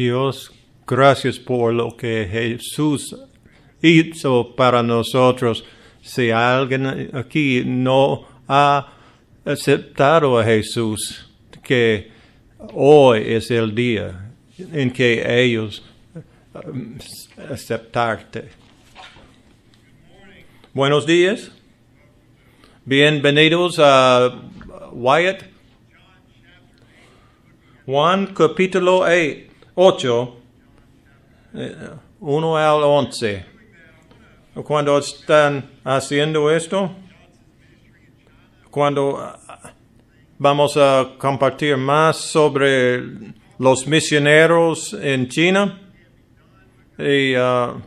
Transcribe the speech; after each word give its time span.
Dios, 0.00 0.50
gracias 0.86 1.38
por 1.38 1.74
lo 1.74 1.94
que 1.94 2.26
Jesús 2.26 3.14
hizo 3.82 4.56
para 4.56 4.82
nosotros. 4.82 5.62
Si 6.00 6.30
alguien 6.30 7.10
aquí 7.12 7.64
no 7.66 8.26
ha 8.48 8.94
aceptado 9.44 10.38
a 10.38 10.44
Jesús, 10.44 11.30
que 11.62 12.10
hoy 12.72 13.24
es 13.26 13.50
el 13.50 13.74
día 13.74 14.32
en 14.72 14.90
que 14.90 15.22
ellos 15.44 15.84
um, 16.54 16.96
aceptarte. 17.50 18.48
Buenos 20.72 21.04
días. 21.04 21.52
Bienvenidos 22.86 23.78
a 23.78 24.48
Wyatt. 24.92 25.42
Juan 27.84 28.28
capítulo 28.28 29.00
8, 29.00 29.49
1 32.20 32.56
al 32.58 32.82
11. 32.82 33.46
Cuando 34.62 34.98
están 34.98 35.70
haciendo 35.82 36.50
esto, 36.50 36.94
cuando 38.70 39.16
ah, 39.16 39.72
vamos 40.38 40.76
a 40.76 41.14
compartir 41.16 41.78
más 41.78 42.18
sobre 42.18 43.32
los 43.58 43.86
misioneros 43.86 44.92
en 44.92 45.26
China, 45.28 45.80
y 46.98 47.34
uh, 47.34 47.80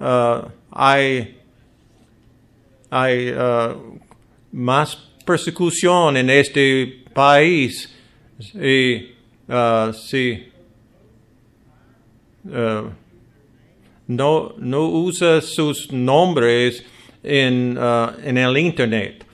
uh, 0.00 0.48
hay, 0.72 1.38
hay 2.90 3.30
uh, 3.30 4.00
más 4.50 4.96
persecución 5.24 6.16
en 6.16 6.28
este 6.28 7.04
país 7.14 7.96
y 8.52 9.19
sí 9.92 10.46
no, 14.06 14.54
no 14.58 14.88
usa 14.88 15.40
sus 15.40 15.90
nombres 15.92 16.84
en, 17.22 17.78
en 18.22 18.38
el 18.38 18.56
internet 18.58 19.26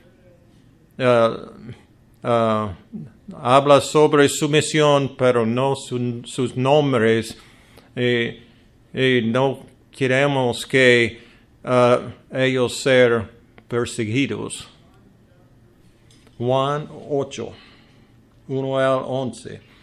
habla 3.35 3.81
sobre 3.81 4.29
su 4.29 4.49
misión, 4.49 5.15
pero 5.17 5.45
no 5.47 5.77
sus 5.77 6.57
nombres. 6.57 7.39
Y, 7.95 9.23
no 9.25 9.67
queremos 9.91 10.67
que 10.67 11.21
ellos 12.33 12.77
sean 12.77 13.31
perseguidos. 13.69 14.69
Juan 16.39 16.89
8, 17.11 17.53
1 18.49 18.79
al 18.79 19.03
11. 19.07 19.76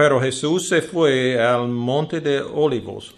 Pero 0.00 0.18
Jesús 0.18 0.66
se 0.66 0.80
fue 0.80 1.38
al 1.38 1.68
monte 1.68 2.22
de 2.22 2.40
olivos. 2.40 3.14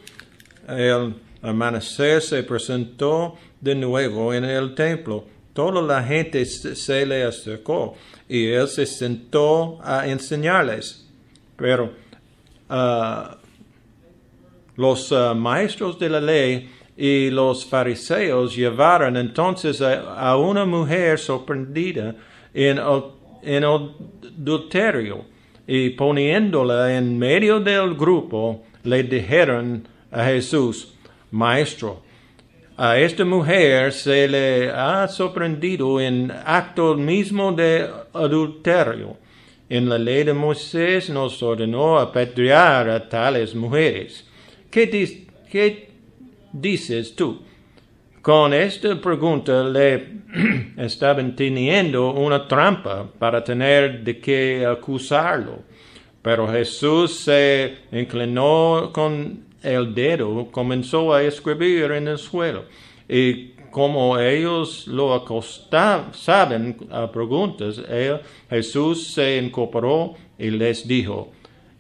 El 0.66 1.14
amanecer 1.40 2.20
se 2.20 2.42
presentó 2.42 3.36
de 3.60 3.76
nuevo 3.76 4.34
en 4.34 4.44
el 4.44 4.74
templo 4.74 5.24
Toda 5.52 5.80
la 5.80 6.02
gente 6.02 6.44
se 6.44 7.06
le 7.06 7.22
acercó 7.22 7.94
y 8.28 8.48
él 8.48 8.66
se 8.66 8.84
sentó 8.84 9.78
a 9.80 10.08
enseñarles. 10.08 11.08
Pero 11.54 11.92
ah, 12.68 13.38
los 14.74 15.12
ah, 15.12 15.34
maestros 15.34 16.00
de 16.00 16.08
la 16.08 16.20
ley 16.20 16.68
y 16.96 17.30
los 17.30 17.64
fariseos 17.64 18.56
llevaron 18.56 19.16
entonces 19.16 19.80
a, 19.80 20.36
una 20.36 20.64
mujer 20.64 21.20
sorprendida 21.20 22.16
en, 22.52 22.80
en 23.44 23.64
adulterio 23.64 25.30
y 25.66 25.90
poniéndola 25.90 26.96
en 26.96 27.18
medio 27.18 27.60
del 27.60 27.94
grupo 27.94 28.64
le 28.84 29.02
dijeron 29.04 29.86
a 30.10 30.24
Jesús, 30.24 30.94
Maestro, 31.30 32.02
a 32.76 32.98
esta 32.98 33.24
mujer 33.24 33.92
se 33.92 34.26
le 34.26 34.70
ha 34.70 35.06
sorprendido 35.06 36.00
en 36.00 36.30
acto 36.30 36.94
mismo 36.96 37.52
de 37.52 37.88
adulterio. 38.12 39.16
En 39.68 39.88
la 39.88 39.98
ley 39.98 40.24
de 40.24 40.34
Moisés 40.34 41.08
nos 41.08 41.42
ordenó 41.42 41.98
apedrear 41.98 42.90
a 42.90 43.08
tales 43.08 43.54
mujeres. 43.54 44.26
¿Qué, 44.70 44.90
¿Qué, 45.50 45.90
dices 46.52 47.14
tú? 47.14 47.42
Con 48.22 48.54
esta 48.54 48.94
pregunta 49.00 49.64
le 49.64 50.06
estaban 50.76 51.34
teniendo 51.34 52.12
una 52.12 52.46
trampa 52.46 53.10
para 53.18 53.42
tener 53.42 54.04
de 54.04 54.20
qué 54.20 54.64
acusarlo. 54.64 55.64
Pero 56.22 56.46
Jesús 56.46 57.16
se 57.16 57.78
inclinó 57.90 58.90
con 58.92 59.44
el 59.60 59.92
dedo 59.92 60.46
comenzó 60.52 61.12
a 61.12 61.24
escribir 61.24 61.90
en 61.90 62.06
el 62.06 62.18
suelo. 62.18 62.66
Y 63.08 63.54
como 63.72 64.16
ellos 64.16 64.86
lo 64.86 65.14
acostaban, 65.14 66.76
a 66.92 67.10
preguntas, 67.10 67.82
Jesús 68.48 69.14
se 69.14 69.38
incorporó 69.38 70.14
y 70.38 70.50
les 70.50 70.86
dijo, 70.86 71.32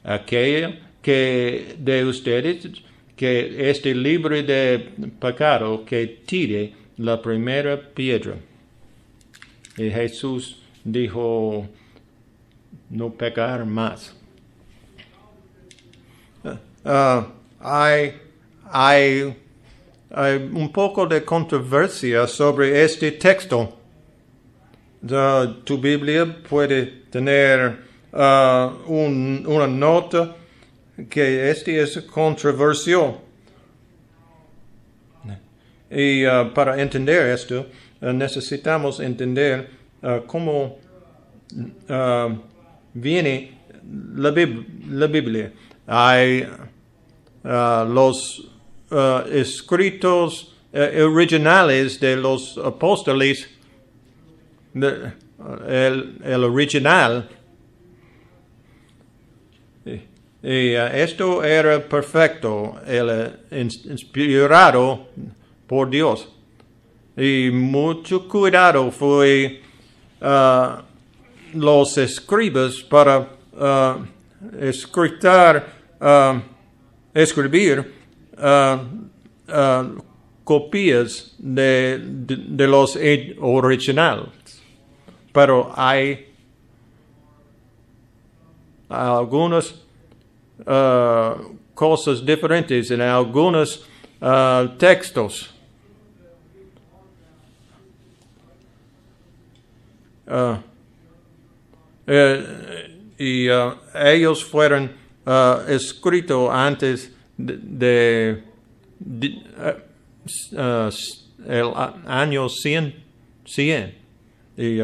aquel 0.02 0.80
que 1.02 1.76
de 1.78 2.04
ustedes 2.04 2.82
que 3.22 3.70
esté 3.70 3.94
libre 3.94 4.42
de 4.42 4.80
pecado, 5.20 5.84
que 5.84 6.22
tire 6.26 6.72
la 6.96 7.22
primera 7.22 7.80
piedra. 7.80 8.34
Y 9.76 9.88
Jesús 9.90 10.60
dijo, 10.82 11.68
no 12.90 13.10
pecar 13.10 13.64
más. 13.64 14.12
Uh, 16.84 17.22
hay, 17.60 18.20
hay, 18.68 19.38
un 20.52 20.72
poco 20.72 21.06
de 21.06 21.24
controversia 21.24 22.26
sobre 22.26 22.82
este 22.82 23.12
texto. 23.12 23.78
tu 25.62 25.78
Biblia 25.78 26.26
puede 26.48 27.04
tener 27.08 27.84
uh, 28.12 28.92
una 28.92 29.68
nota 29.68 30.41
que 31.08 31.50
este 31.50 31.80
es 31.80 31.98
controversial. 32.02 33.20
Y 35.90 36.26
uh, 36.26 36.52
para 36.54 36.80
entender 36.80 37.28
esto, 37.28 37.66
uh, 38.00 38.12
necesitamos 38.12 39.00
entender 39.00 39.68
cómo 40.26 40.78
viene 42.94 43.58
la, 44.14 44.30
Biblia. 44.30 45.52
Hay 45.86 46.46
Uh, 47.44 47.84
los 47.92 48.38
uh, 48.92 49.26
escritos 49.32 50.54
uh, 50.72 51.02
originales 51.02 51.98
de 51.98 52.14
los 52.14 52.56
apóstoles, 52.56 53.48
el, 54.72 56.44
original, 56.44 57.28
y, 60.42 60.74
esto 60.74 61.44
era 61.44 61.80
perfecto, 61.80 62.80
el, 62.86 63.38
inspirado 63.50 65.08
por 65.66 65.88
Dios. 65.88 66.28
Y 67.16 67.50
mucho 67.52 68.26
cuidado 68.28 68.90
fue 68.90 69.60
los 71.54 71.98
escribas 71.98 72.82
para 72.82 73.28
escritar 74.60 75.82
escribir 77.14 77.92
uh, 78.38 79.52
uh, 79.52 80.02
copias 80.44 81.34
de, 81.38 81.98
los 82.66 82.98
originales, 83.40 84.62
pero 85.32 85.72
hay 85.76 86.32
algunas 88.88 89.81
uh, 90.66 91.56
cosas 91.74 92.24
diferentes 92.24 92.90
en 92.90 93.00
algunos 93.00 93.86
textos. 94.78 95.50
Eh, 102.06 102.88
y 103.18 103.46
ellos 103.94 104.44
fueron 104.44 104.90
uh, 105.24 105.68
escrito 105.68 106.50
antes 106.50 107.14
de, 107.36 108.42
de 108.98 109.28
uh, 110.52 110.90
el 111.48 111.72
año 112.06 112.48
100, 112.48 112.94
100. 113.44 113.94
Y, 114.56 114.80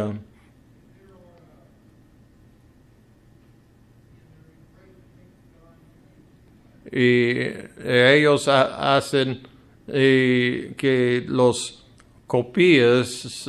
y 6.98 7.54
ellos 7.84 8.48
hacen 8.48 9.42
que 9.86 11.24
los 11.28 11.84
copias 12.26 13.48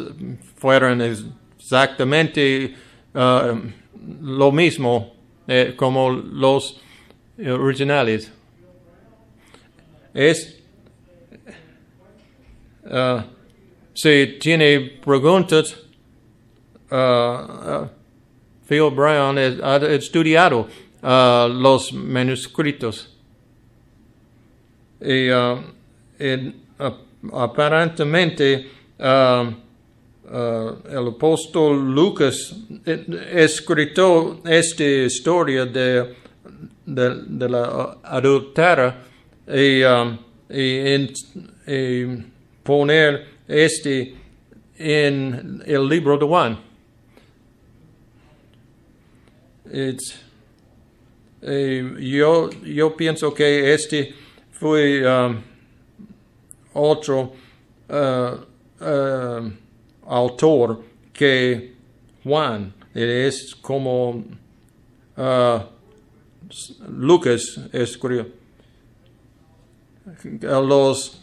fueron 0.56 1.02
exactamente 1.02 2.74
uh, 3.14 3.58
lo 4.22 4.52
mismo 4.52 5.16
eh, 5.48 5.74
como 5.76 6.12
los 6.12 6.82
originales. 7.40 8.32
Es, 10.14 10.62
uh, 12.86 13.22
si 13.94 14.38
tiene 14.40 14.80
preguntas, 15.04 15.76
uh, 16.92 16.96
uh, 16.96 17.90
Phil 18.68 18.92
Brown 18.92 19.38
ha 19.38 19.78
estudiado 19.78 20.68
los 21.02 21.94
manuscritos. 21.94 23.19
Y 25.02 25.30
en, 26.20 26.70
aparentemente 27.34 28.68
uh, 29.00 29.04
uh, 29.04 30.78
el 30.90 31.08
apóstol 31.08 31.94
Lucas 31.94 32.56
escrito 32.86 34.42
esta 34.46 34.84
historia 34.84 35.66
de, 35.66 36.16
de, 36.86 37.50
la 37.50 37.98
adultera 38.04 39.04
y, 39.48 39.84
um, 39.84 40.18
y, 40.50 41.08
poner 42.64 43.28
este 43.48 44.16
en 44.78 45.64
el 45.66 45.90
libro 45.90 46.18
de 46.18 46.26
Juan. 46.26 46.60
Yo, 51.42 52.50
yo 52.64 52.98
pienso 52.98 53.34
que 53.34 53.74
este 53.74 54.14
fue 54.60 55.08
um, 55.08 55.42
otro 56.74 57.32
uh, 57.90 58.84
uh, 58.84 59.52
autor 60.06 60.84
que 61.14 61.76
Juan. 62.24 62.74
Es 62.94 63.56
como 63.56 64.26
uh, 65.16 65.60
Lucas 66.90 67.62
escribió. 67.72 68.28
Los 70.42 71.22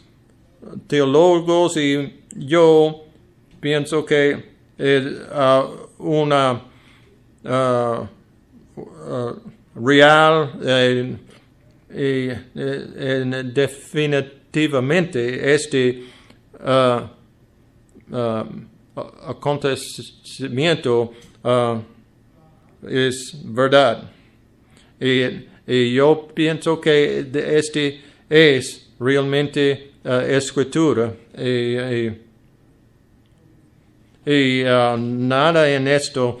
teólogos 0.87 1.77
y 1.77 2.23
yo 2.35 3.03
pienso 3.59 4.03
que 4.05 4.55
es 4.77 5.05
una 5.99 6.63
real 9.75 11.19
eh, 11.99 12.37
en 12.53 13.51
definitivamente 13.51 15.55
este 15.55 16.03
uh, 16.59 17.01
uh, 18.15 18.45
acontecimiento 19.25 21.11
uh, 21.43 21.79
es 22.87 23.35
verdad. 23.45 24.11
Y, 24.99 25.23
y, 25.65 25.95
yo 25.95 26.27
pienso 26.35 26.79
que 26.79 27.25
este 27.33 27.99
es 28.29 28.91
realmente 28.99 29.93
escritura. 30.03 31.15
Y, 31.37 32.11
y 34.25 34.63
nada 34.63 35.69
en 35.69 35.87
esto 35.87 36.39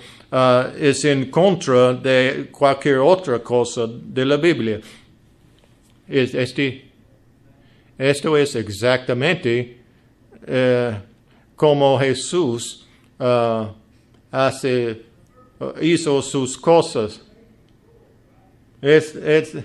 es 0.79 1.05
en 1.05 1.31
contra 1.31 1.93
de 1.93 2.49
cualquier 2.51 2.97
otra 2.99 3.39
cosa 3.39 3.87
de 3.87 4.25
la 4.25 4.37
Biblia. 4.37 4.79
Este, 6.07 6.91
esto 7.97 8.37
es 8.37 8.55
exactamente 8.55 9.77
uh, 10.47 10.93
como 11.55 11.99
Jesús 11.99 12.85
uh, 13.19 13.65
hace, 14.31 15.01
hizo 15.81 16.21
sus 16.21 16.57
cosas. 16.57 17.21
Es, 18.81 19.15
es, 19.15 19.55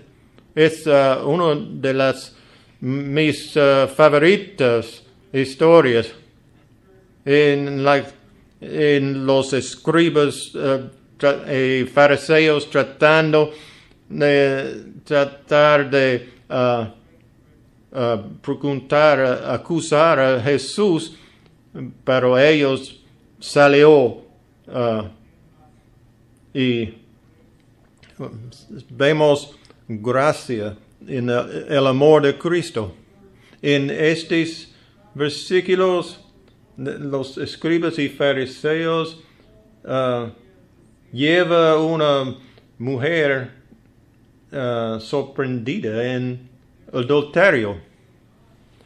es 0.54 0.86
una 0.86 1.54
de 1.54 1.94
las 1.94 2.34
mis 2.80 3.52
favoritas 3.94 5.02
historias 5.32 6.12
en, 7.24 7.84
los 9.26 9.52
escribas 9.52 10.52
y 11.52 11.84
fariseos 11.84 12.68
tratando 12.70 13.52
de 14.18 14.84
tratar 15.04 15.90
de 15.90 16.28
uh, 16.48 16.86
uh, 17.96 18.38
preguntar, 18.42 19.20
acusar 19.48 20.20
a 20.20 20.40
Jesús, 20.40 21.16
pero 22.04 22.38
ellos 22.38 23.00
salió 23.40 24.22
uh, 24.66 25.08
y 26.52 26.94
vemos 28.90 29.56
gracia 29.88 30.76
en 31.06 31.30
el, 31.30 31.86
amor 31.86 32.22
de 32.22 32.36
Cristo. 32.36 32.94
En 33.62 33.90
estos 33.90 34.74
versículos, 35.14 36.20
los 36.76 37.38
escribas 37.38 37.98
y 37.98 38.08
fariseos 38.08 39.22
lleva 41.12 41.78
una 41.80 42.36
mujer 42.78 43.61
uh, 44.52 45.00
sorprendida 45.00 46.14
en 46.14 46.48
adulterio. 46.92 47.76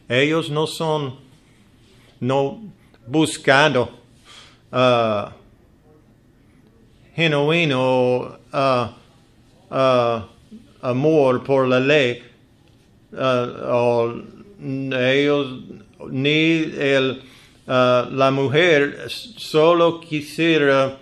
Ellos 0.09 0.49
no 0.49 0.65
son, 0.65 1.15
no 2.19 2.61
buscando 3.05 3.89
uh, 4.71 5.29
genuino 7.15 8.37
uh, 8.53 8.87
amor 10.81 11.43
por 11.43 11.67
la 11.67 11.79
ley. 11.79 12.23
o 13.13 14.13
ellos 14.59 15.63
ni 16.09 16.71
el, 16.77 17.21
la 17.65 18.31
mujer 18.31 19.05
solo 19.09 19.99
quisiera 19.99 20.97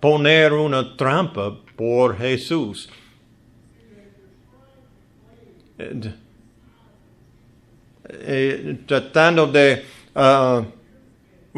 poner 0.00 0.52
una 0.52 0.96
trampa 0.96 1.56
por 1.76 2.16
Jesús. 2.16 2.88
Eh, 8.10 8.80
tratando 8.86 9.46
de 9.46 9.84
uh, 10.14 10.64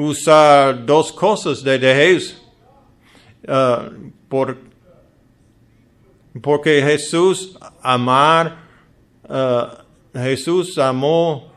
usar 0.01 0.85
dos 0.85 1.13
cosas 1.13 1.63
de, 1.63 1.79
Jesús. 1.79 2.43
Uh, 3.49 4.11
por, 4.29 4.59
porque 6.43 6.83
Jesús 6.83 7.57
amar, 7.83 8.65
uh, 9.29 10.19
Jesús 10.19 10.77
amó 10.77 11.51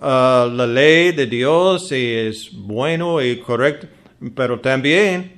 la 0.00 0.66
ley 0.66 1.12
de 1.12 1.26
Dios 1.26 1.90
y 1.90 2.14
es 2.14 2.50
bueno 2.52 3.20
y 3.20 3.38
correcto, 3.40 3.88
pero 4.34 4.60
también 4.60 5.37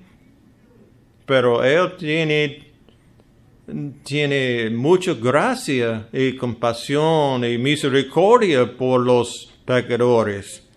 pero 1.31 1.63
Él 1.63 1.95
tiene, 1.97 2.73
tiene 4.03 4.69
mucha 4.69 5.15
gracia 5.15 6.09
y 6.13 6.35
compasión 6.35 7.45
y 7.45 7.57
misericordia 7.57 8.77
por 8.77 9.01
los 9.07 9.49
pecadores. 9.65 10.69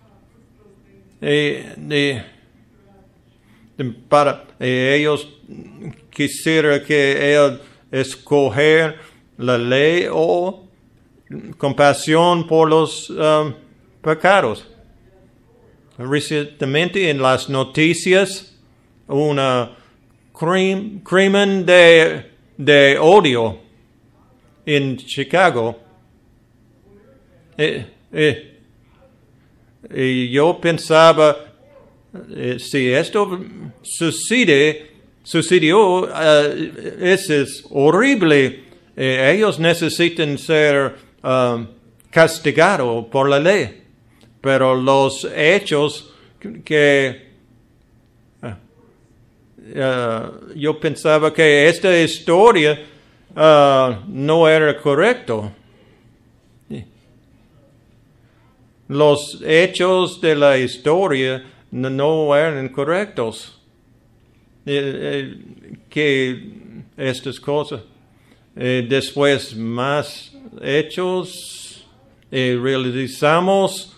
Para 4.08 4.46
ellos 4.60 5.28
quisiera 6.12 6.84
que 6.84 7.34
Él 7.34 7.60
escoger 7.90 9.00
la 9.40 9.58
ley 9.58 10.06
o 10.12 10.68
compasión 11.58 12.46
por 12.46 12.70
los 12.70 13.10
um, 13.10 13.56
pecados. 14.04 14.68
Recientemente 15.98 17.10
en 17.10 17.24
las 17.24 17.50
noticias, 17.50 18.56
una 19.08 19.78
crimen 20.34 21.66
de, 21.66 22.32
de 22.58 22.98
odio 23.00 23.60
en 24.66 24.98
Chicago. 24.98 25.80
Eh, 27.58 27.86
eh, 28.12 28.60
y 29.94 30.30
yo 30.32 30.60
pensaba, 30.60 31.38
eh, 32.36 32.58
si 32.60 32.92
esto 32.92 33.40
sucede, 33.82 34.92
sucedió, 35.24 36.10
eso 37.00 37.34
es 37.34 37.66
horrible. 37.70 38.64
ellos 38.96 39.60
necesitan 39.60 40.38
ser 40.38 40.96
um, 41.24 41.68
castigados 42.10 43.06
por 43.08 43.30
la 43.30 43.40
ley. 43.40 43.84
Pero 44.42 44.76
los 44.76 45.28
hechos 45.36 46.14
que 46.66 47.33
uh, 49.76 50.54
yo 50.56 50.80
pensaba 50.80 51.34
que 51.34 51.68
esta 51.68 51.98
historia 51.98 52.80
uh, 53.36 53.96
no 54.08 54.48
era 54.48 54.80
correcto. 54.82 55.52
Los 58.88 59.42
hechos 59.46 60.20
de 60.20 60.36
la 60.36 60.58
historia 60.58 61.44
no, 61.72 62.36
eran 62.36 62.70
correctos. 62.70 63.60
Eh, 64.66 64.74
eh, 64.76 65.84
que 65.90 66.42
estas 66.96 67.40
cosas. 67.40 67.82
Eh, 68.56 68.86
después 68.88 69.56
más 69.56 70.32
hechos, 70.62 71.86
eh, 72.32 72.58
realizamos, 72.62 73.96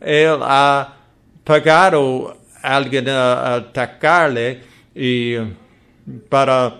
él 0.00 0.38
ha 0.40 0.96
pagado 1.44 2.39
alguien 2.62 3.08
a, 3.08 3.54
atacarle 3.56 4.60
y 4.94 5.34
para, 6.28 6.78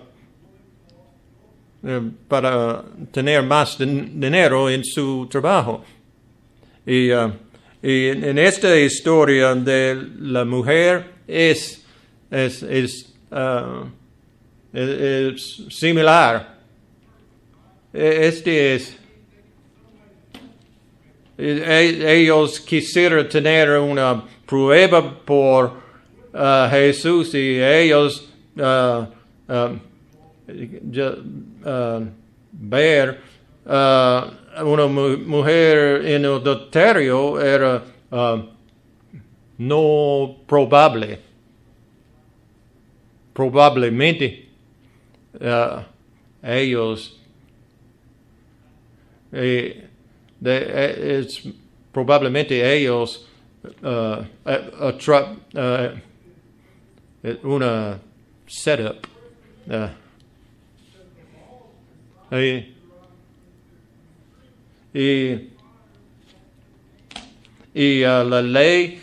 eh, 1.85 2.01
para 2.29 2.83
tener 3.13 3.43
más 3.43 3.79
din- 3.79 4.19
dinero 4.21 4.69
en 4.71 4.85
su 4.85 5.27
trabajo. 5.31 5.85
Y, 6.87 7.11
uh, 7.13 7.33
y 7.83 8.09
en, 8.09 8.25
en 8.25 8.39
esta 8.39 8.79
historia 8.79 9.55
de 9.55 9.95
la 10.21 10.45
mujer 10.45 11.05
es, 11.27 11.85
es, 12.31 12.63
es, 12.63 13.15
uh, 13.31 13.85
es- 14.73 15.01
es 15.01 15.63
similar. 15.71 16.59
E- 17.93 18.27
Este 18.29 18.75
es. 18.75 18.97
E- 21.41 22.21
Ellos 22.23 22.61
quisieron 22.61 23.29
tener 23.29 23.71
una 23.79 24.23
prueba 24.47 25.01
por 25.25 25.73
uh, 26.33 26.69
Jesús 26.71 27.35
y 27.35 27.61
ellos 27.63 28.29
uh, 28.57 29.07
uh, 29.49 29.79
ver 32.53 33.21
una 34.63 34.87
mu- 34.87 35.17
mujer 35.19 36.05
en 36.07 36.25
adulterio 36.27 37.41
era 37.41 37.83
no 39.59 40.37
probable. 40.47 41.19
Probablemente 43.33 44.49
ellos 46.43 47.17
eh, 49.33 49.87
de, 50.41 50.57
eh, 50.57 51.21
es 51.21 51.43
probablemente 51.93 52.77
ellos 52.77 53.27
uh, 53.83 54.23
eh, 54.47 54.71
atra- 54.81 55.37
uh, 55.55 55.99
eh, 57.23 57.39
una 57.43 58.01
setup 58.47 59.07
uh, 59.69 59.89
y, 62.35 62.75
y, 64.95 65.51
y 67.75 68.01
la 68.01 68.43
ley 68.43 69.01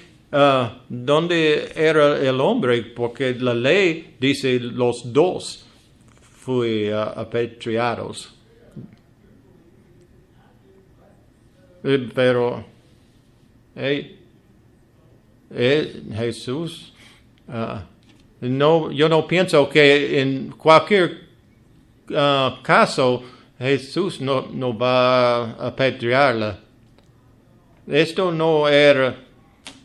¿dónde 0.89 1.71
era 1.75 2.17
el 2.19 2.41
hombre? 2.41 2.81
Porque 2.83 3.33
la 3.35 3.53
ley 3.53 4.15
dice 4.19 4.59
los 4.59 5.13
dos 5.13 5.65
fui 6.21 6.91
uh, 6.91 7.25
Eh, 11.87 12.09
Pero 12.13 12.65
eh, 13.75 14.17
eh, 15.51 16.03
Jesús, 16.13 16.91
ah, 17.47 17.85
no, 18.41 18.91
yo 18.91 19.07
no 19.07 19.25
pienso 19.25 19.69
que 19.69 20.19
en 20.19 20.49
cualquier 20.51 21.29
ah, 22.13 22.59
caso 22.61 23.23
Jesús 23.57 24.19
no, 24.19 24.47
no 24.51 24.77
va 24.77 25.51
a 25.53 25.67
apedrearla. 25.67 26.59
Esto 27.87 28.33
no 28.33 28.67
era 28.67 29.23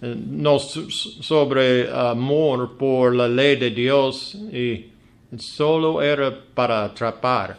no 0.00 0.58
so- 0.58 0.90
sobre 0.90 1.88
amor 1.88 2.76
por 2.76 3.14
la 3.14 3.28
ley 3.28 3.54
de 3.54 3.70
Dios 3.70 4.34
y 4.52 4.90
solo 5.38 6.02
era 6.02 6.36
para 6.54 6.82
atrapar 6.84 7.56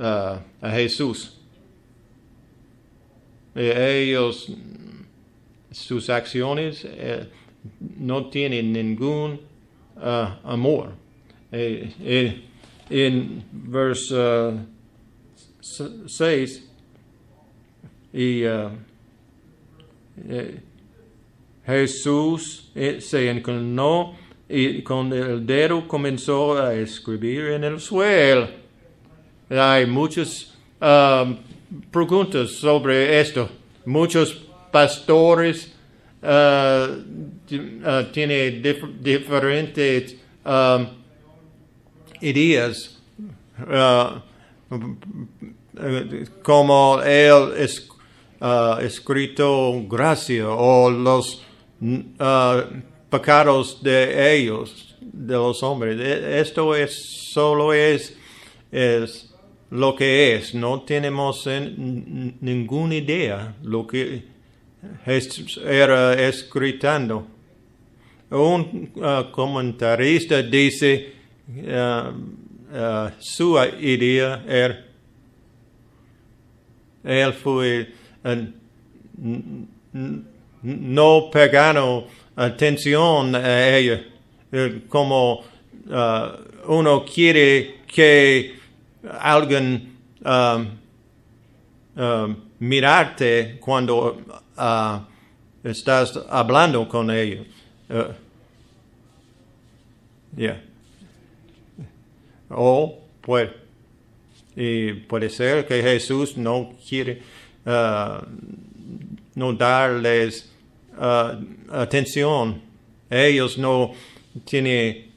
ah, 0.00 0.40
a 0.60 0.70
Jesús. 0.70 1.38
Eh, 3.54 4.02
ellos, 4.04 4.52
sus 5.70 6.08
acciones 6.10 6.86
eh, 6.88 7.28
no 7.98 8.26
tienen 8.26 8.72
ningún 8.72 9.40
ah, 9.96 10.40
amor. 10.44 10.92
Eh, 11.50 11.92
eh, 12.00 12.42
en 12.88 13.44
verso 13.52 14.58
6, 15.60 16.70
y 18.12 18.44
ah, 18.44 18.70
eh, 20.28 20.60
Jesús 21.64 22.70
eh, 22.74 23.00
se 23.00 23.30
inclinó 23.30 24.14
y 24.48 24.82
con 24.82 25.12
el 25.12 25.46
dedo 25.46 25.86
comenzó 25.88 26.58
a 26.58 26.74
escribir 26.74 27.46
en 27.52 27.64
el 27.64 27.80
suelo. 27.80 28.48
Hay 29.48 29.86
muchas 29.86 30.51
um, 30.82 31.38
preguntas 31.90 32.50
sobre 32.58 33.18
esto. 33.20 33.48
Muchos 33.86 34.34
pastores 34.70 35.72
uh, 36.22 36.98
uh, 37.54 38.12
tienen 38.12 38.62
dif- 38.62 38.98
diferentes 39.00 40.16
um, 40.44 40.86
ideas. 42.20 42.98
uh, 43.58 44.20
como 46.42 47.00
él 47.02 47.52
uh, 48.40 48.78
escrito 48.80 49.82
gracia 49.88 50.48
o 50.48 50.90
los 50.90 51.42
uh, 51.80 52.62
pecados 53.10 53.82
de 53.82 54.34
ellos, 54.36 54.94
de 55.00 55.34
los 55.34 55.62
hombres. 55.62 55.98
E- 56.00 56.40
Esto 56.40 56.74
es 56.74 57.30
solo 57.32 57.72
es, 57.72 58.16
es 58.70 59.31
lo 59.72 59.94
que 59.96 60.34
es. 60.34 60.54
No 60.54 60.82
tenemos 60.82 61.46
en- 61.46 62.36
ninguna 62.40 62.94
idea 62.96 63.54
lo 63.62 63.86
que 63.86 64.22
Jesús 65.04 65.58
era 65.64 66.12
escritando. 66.14 67.26
Un 68.30 68.90
uh, 68.96 69.30
comentarista 69.30 70.42
dice 70.42 71.12
uh, 71.48 72.08
uh, 72.74 73.10
su 73.18 73.58
idea 73.80 74.42
era 74.48 74.86
él 77.04 77.32
fue 77.34 77.92
no 80.62 81.30
pegando 81.30 82.06
atención 82.36 83.34
a 83.34 83.76
ella 83.76 84.00
Eh, 84.54 84.82
como 84.88 85.40
uno 86.68 87.04
quiere 87.04 87.80
que 87.86 88.54
alguien 89.08 89.96
um, 90.24 90.66
um, 91.96 92.36
mirarte 92.58 93.58
cuando 93.60 94.22
uh, 94.56 95.00
estás 95.64 96.18
hablando 96.28 96.88
con 96.88 97.10
ella. 97.10 97.44
Uh, 97.88 98.12
yeah. 100.36 100.62
O 102.48 103.00
puede, 103.20 103.54
y 104.54 104.92
puede 104.92 105.30
ser 105.30 105.66
que 105.66 105.82
Jesús 105.82 106.36
no 106.36 106.74
quiere 106.88 107.22
uh, 107.66 108.24
no 109.34 109.52
darles 109.54 110.50
uh, 110.96 111.36
atención. 111.72 112.60
Ellos 113.10 113.58
no 113.58 113.92
tienen 114.44 115.12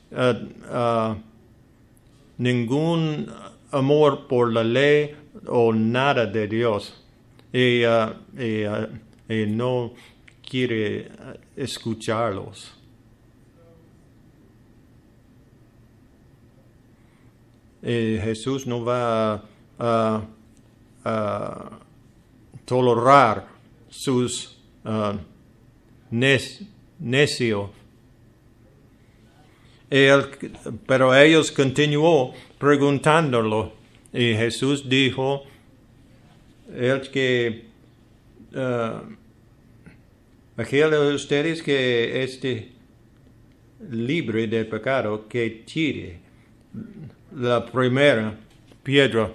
ningún 2.37 3.31
amor 3.77 4.27
por 4.27 4.51
la 4.51 4.63
ley 4.63 5.15
o 5.48 5.74
nada 5.74 6.25
de 6.25 6.48
Dios. 6.48 6.94
Y, 7.51 7.84
y, 8.38 8.65
y 9.29 9.46
no 9.48 9.94
quiere 10.48 11.08
uh, 11.08 11.38
escucharlos. 11.55 12.72
Y 17.82 18.17
Jesús 18.17 18.65
no 18.65 18.84
va 18.84 19.44
a, 19.77 20.22
tolerar 22.65 23.48
sus 23.89 24.58
uh, 24.84 25.20
nec- 26.12 26.65
necio. 27.00 27.72
Pero 29.89 31.15
ellos 31.15 31.51
continuó 31.51 32.33
preguntándolo 32.57 33.73
y 34.11 34.33
Jesús 34.33 34.87
dijo, 34.89 35.43
el 36.73 37.01
que 37.09 37.65
uh, 38.53 39.01
aquel 40.57 40.91
de 40.91 41.13
ustedes 41.13 41.61
que 41.61 42.23
esté 42.23 42.71
libre 43.89 44.47
de 44.47 44.65
pecado, 44.65 45.27
que 45.27 45.63
tire 45.65 46.19
la 47.35 47.65
primera 47.65 48.37
piedra. 48.83 49.31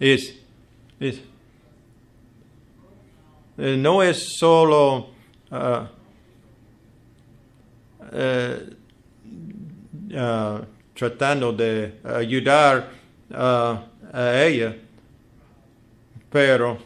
Es, 0.00 0.34
es, 0.98 1.20
eh, 3.58 3.76
no 3.76 4.02
es 4.02 4.36
solo 4.38 5.10
eh, 8.12 8.66
ah, 10.14 10.60
tratando 10.94 11.52
de 11.52 11.94
ayudar 12.04 12.90
ah, 13.32 13.84
a 14.12 14.44
ella, 14.44 14.76
pero, 16.30 16.78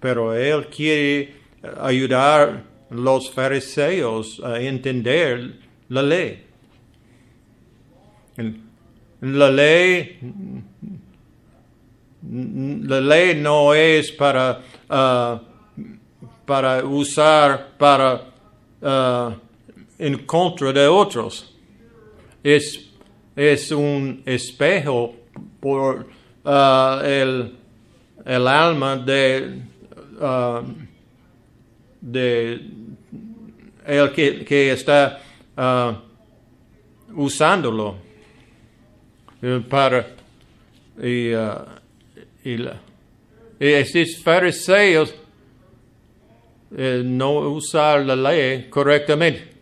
pero 0.00 0.34
él 0.34 0.66
quiere 0.66 1.34
ayudar 1.80 2.64
a 2.90 2.94
los 2.94 3.30
fariseos 3.30 4.40
a 4.44 4.60
entender 4.60 5.56
la 5.88 6.02
ley. 6.02 6.42
La 9.20 9.50
ley, 9.50 10.18
la 12.22 13.00
ley 13.00 13.34
no 13.34 13.74
es 13.74 14.12
para, 14.12 14.60
ah, 14.88 15.40
para 16.44 16.84
usar 16.84 17.76
para 17.78 18.32
en 19.98 20.26
contra 20.26 20.72
de 20.72 20.86
otros. 20.86 21.55
Es, 22.46 22.90
es 23.34 23.72
un 23.72 24.22
espejo 24.24 25.16
por 25.58 26.06
ah, 26.44 27.02
el, 27.04 27.56
el 28.24 28.46
alma 28.46 28.96
de, 28.96 29.62
ah, 30.20 30.62
de 32.00 32.60
el 33.84 34.12
que, 34.12 34.44
que 34.44 34.70
está 34.70 35.18
ah, 35.56 36.00
usándolo 37.16 37.96
eh, 39.42 39.60
para 39.68 40.06
y, 41.02 41.32
y, 42.44 42.62
y 43.58 43.66
estos 43.66 44.22
fariseos 44.22 45.12
eh, 46.76 47.02
no 47.04 47.38
usar 47.50 48.04
la 48.04 48.16
ley 48.16 48.68
correctamente. 48.68 49.38
Eh, 49.40 49.52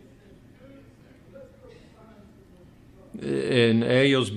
En 3.21 3.83
ellos 3.83 4.33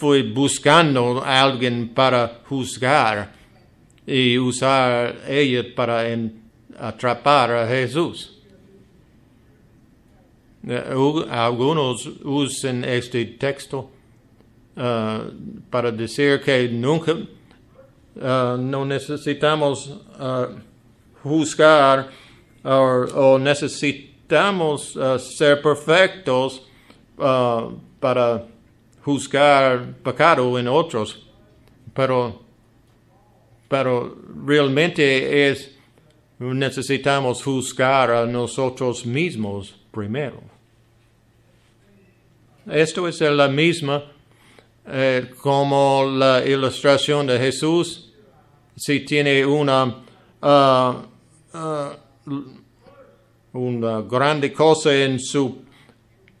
fue 0.00 0.22
buscando 0.22 1.22
a 1.22 1.42
alguien 1.42 1.88
para 1.88 2.40
juzgar 2.48 3.32
y 4.06 4.38
usar 4.38 5.16
ella 5.28 5.62
para 5.74 6.04
atrapar 6.78 7.52
a 7.52 7.68
Jesús. 7.68 8.40
Eh, 10.66 11.26
Algunos 11.30 12.06
usan 12.24 12.84
este 12.84 13.24
texto 13.24 13.90
ah, 14.76 15.24
para 15.70 15.92
decir 15.92 16.40
que 16.40 16.68
nunca 16.68 17.16
ah, 18.22 18.56
no 18.58 18.84
necesitamos 18.84 20.00
juzgar 21.22 22.08
o, 22.62 23.38
necesitamos 23.38 24.98
ser 25.18 25.62
perfectos 25.62 26.62
para 28.00 28.46
juzgar 29.04 29.94
pecado 30.02 30.58
en 30.58 30.68
otros, 30.68 31.26
pero, 31.94 32.42
pero 33.68 34.16
realmente 34.44 35.48
es 35.48 35.76
necesitamos 36.38 37.42
juzgar 37.42 38.10
a 38.10 38.26
nosotros 38.26 39.04
mismos 39.04 39.74
primero. 39.90 40.40
Esto 42.66 43.06
es 43.08 43.20
la 43.20 43.48
misma 43.48 44.04
eh, 44.86 45.30
como 45.40 46.04
la 46.06 46.44
ilustración 46.44 47.26
de 47.26 47.38
Jesús. 47.38 48.12
Si 48.76 49.00
tiene 49.00 49.44
una, 49.44 50.02
ah, 50.40 51.02
una 53.52 54.00
grande 54.02 54.52
cosa 54.52 54.94
en 54.94 55.18
su 55.18 55.62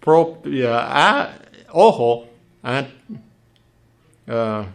propia 0.00 1.36
ojo, 1.72 2.26
ah, 2.62 2.86
ah, 4.28 4.66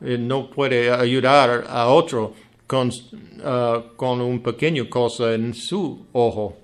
y 0.00 0.18
no 0.18 0.50
puede 0.50 0.90
ayudar 0.90 1.64
a 1.68 1.88
otro 1.88 2.34
con, 2.66 2.90
ah, 3.44 3.82
con 3.96 4.20
un 4.20 4.40
pequeño 4.42 4.88
cosa 4.88 5.34
en 5.34 5.54
su 5.54 6.06
ojo. 6.12 6.56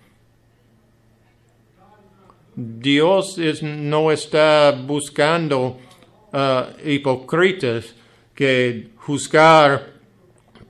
Dios 2.54 3.38
no 3.62 4.12
está 4.12 4.72
buscando 4.72 5.78
ah, 6.32 6.68
hipócritas 6.84 7.94
que 8.34 8.90
juzgar 8.96 9.92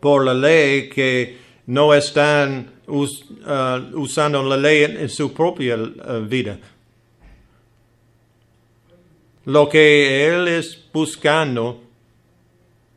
por 0.00 0.24
la 0.24 0.34
ley 0.34 0.88
que 0.88 1.38
no 1.66 1.94
están 1.94 2.72
us- 2.86 3.24
usando 3.94 4.42
la 4.42 4.56
ley 4.56 4.84
en, 4.84 5.08
su 5.08 5.32
propia 5.32 5.76
vida. 6.28 6.58
Lo 9.44 9.68
que 9.68 10.26
Él 10.26 10.46
es 10.46 10.88
buscando, 10.92 11.82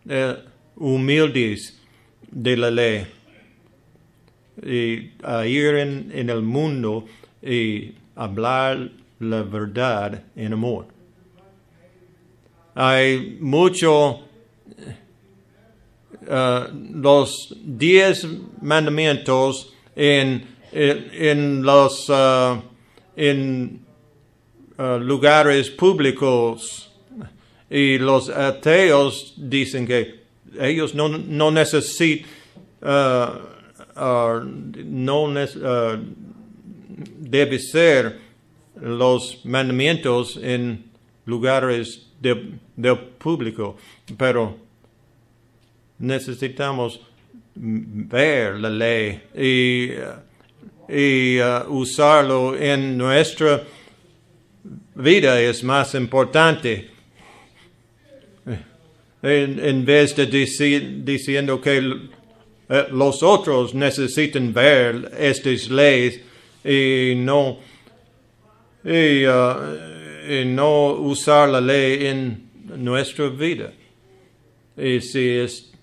eh, 0.07 0.37
humildes 0.75 1.81
de 2.29 2.57
la 2.57 2.69
ley, 2.69 3.07
y 4.63 5.11
ir 5.47 5.75
en, 5.75 6.29
el 6.29 6.41
mundo 6.43 7.05
y 7.41 7.93
hablar 8.15 8.91
la 9.19 9.41
verdad 9.41 10.23
en 10.35 10.53
amor. 10.53 10.87
Hay 12.75 13.37
mucho, 13.39 14.19
eh, 16.27 16.63
los 16.91 17.57
diez 17.63 18.27
mandamientos 18.61 19.73
en, 19.95 20.45
en, 20.71 21.63
los, 21.63 22.05
ah, 22.09 22.61
en 23.15 23.84
ah, 24.77 24.97
lugares 25.01 25.69
públicos 25.69 26.91
y 27.69 27.97
los 27.97 28.29
ateos 28.29 29.33
dicen 29.37 29.85
que 29.87 30.23
ellos 30.59 30.93
no, 30.95 31.09
no 31.09 31.51
necesitan, 31.51 32.29
ah, 32.81 33.39
ah, 33.95 34.41
no 34.43 35.27
nec- 35.27 35.61
ah, 35.63 35.99
debe 37.19 37.59
ser 37.59 38.19
los 38.81 39.41
mandamientos 39.45 40.37
en 40.41 40.85
lugares 41.25 42.07
de, 42.21 42.53
del 42.75 42.97
público, 42.97 43.77
pero 44.17 44.57
necesitamos 45.97 46.99
ver 47.55 48.59
la 48.59 48.69
ley 48.69 49.21
y, 49.33 49.91
y 50.93 51.39
uh, 51.39 51.69
usarlo 51.69 52.55
en 52.57 52.97
nuestra 52.97 53.63
vida 54.95 55.39
es 55.41 55.63
más 55.63 55.93
importante. 55.93 56.89
En, 59.21 59.83
vez 59.85 60.15
de 60.15 60.29
deci- 60.29 61.03
diciendo 61.03 61.59
que 61.59 61.77
eh, 62.69 62.87
los 62.91 63.23
otros 63.23 63.73
necesitan 63.73 64.53
ver 64.53 65.11
estas 65.17 65.67
leyes 65.69 66.21
y 66.63 67.15
no, 67.15 67.59
y, 68.83 69.25
uh, 69.25 70.31
y 70.31 70.45
no 70.45 70.91
usar 70.93 71.49
la 71.49 71.59
ley 71.59 72.05
en 72.05 72.51
nuestra 72.77 73.29
vida. 73.29 73.73
Y 74.77 75.01
si, 75.01 75.27
es, 75.27 75.73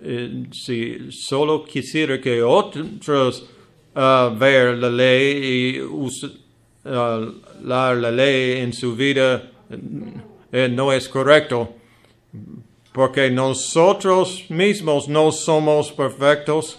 eh, 0.00 0.44
si 0.52 1.10
solo 1.10 1.64
quisiera 1.64 2.20
que 2.20 2.40
otros 2.40 3.48
uh, 3.96 4.32
ver 4.38 4.78
la 4.78 4.90
ley 4.90 5.74
y 5.74 5.80
usar 5.80 6.30
la, 6.84 7.94
la 7.94 8.10
ley 8.10 8.60
en 8.60 8.72
su 8.72 8.94
vida, 8.96 9.50
eh, 10.52 10.68
no 10.68 10.92
es 10.92 11.08
correcto 11.08 11.74
porque 12.92 13.30
nosotros 13.30 14.46
mismos 14.50 15.08
no 15.08 15.30
somos 15.32 15.92
perfectos. 15.92 16.78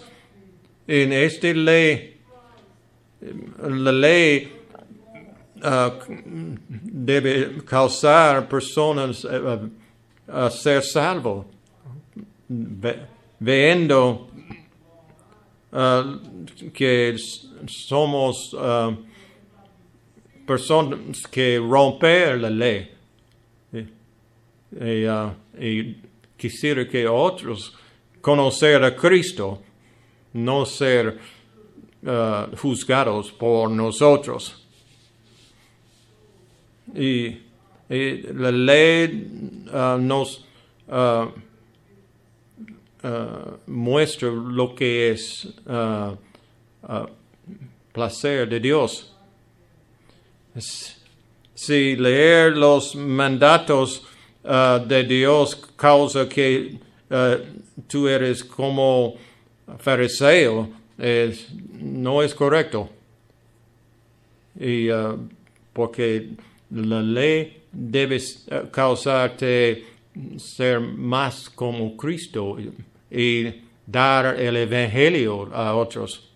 En 0.86 1.12
esta 1.12 1.48
ley, 1.52 2.20
la 3.60 3.92
ley 3.92 4.52
ah, 5.62 5.94
debe 6.68 7.64
causar 7.64 8.48
personas 8.48 9.26
a 10.28 10.50
ser 10.50 10.82
salvos, 10.82 11.46
Ve- 12.48 13.06
viendo 13.38 14.28
ah, 15.72 16.18
que 16.74 17.16
somos 17.66 18.54
ah, 18.58 18.94
personas 20.46 21.26
que 21.26 21.58
rompen 21.58 22.42
la 22.42 22.50
ley. 22.50 22.90
Y, 24.72 25.06
y 25.64 25.96
quisiera 26.36 26.88
que 26.88 27.06
otros 27.06 27.74
conocer 28.22 28.82
a 28.84 28.96
Cristo, 28.96 29.60
no 30.32 30.64
ser 30.64 31.18
ah, 32.06 32.48
juzgados 32.56 33.30
por 33.32 33.70
nosotros. 33.70 34.56
Y, 36.94 37.38
la 37.88 38.50
ley 38.50 39.28
ah, 39.70 39.98
nos 40.00 40.46
muestra 43.66 44.30
lo 44.30 44.74
que 44.74 45.10
es 45.10 45.54
placer 47.92 48.48
de 48.48 48.60
Dios. 48.60 49.11
Si 50.54 51.96
leer 51.96 52.56
los 52.56 52.94
mandatos 52.94 54.02
uh, 54.44 54.78
de 54.86 55.04
Dios 55.04 55.56
causa 55.76 56.28
que 56.28 56.78
uh, 57.10 57.36
tú 57.86 58.08
eres 58.08 58.44
como 58.44 59.14
fariseo, 59.78 60.68
es, 60.98 61.48
no 61.80 62.22
es 62.22 62.34
correcto. 62.34 62.90
Y 64.58 64.90
uh, 64.90 65.18
porque 65.72 66.30
la 66.70 67.00
ley 67.00 67.62
debe 67.72 68.20
causarte 68.70 69.84
ser 70.36 70.80
más 70.80 71.48
como 71.48 71.96
Cristo 71.96 72.56
y 73.10 73.62
dar 73.86 74.38
el 74.38 74.56
Evangelio 74.56 75.50
a 75.54 75.74
otros. 75.74 76.31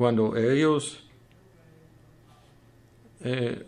Cuando 0.00 0.34
ellos, 0.34 0.98
eh, 3.22 3.66